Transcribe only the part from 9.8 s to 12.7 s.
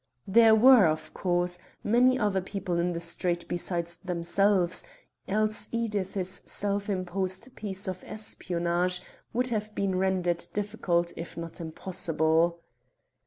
rendered difficult, if not impossible.